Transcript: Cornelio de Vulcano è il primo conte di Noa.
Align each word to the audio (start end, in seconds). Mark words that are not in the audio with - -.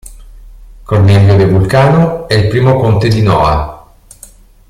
Cornelio 0.81 1.35
de 1.37 1.45
Vulcano 1.45 2.27
è 2.27 2.33
il 2.33 2.47
primo 2.47 2.75
conte 2.79 3.07
di 3.07 3.21
Noa. 3.21 3.85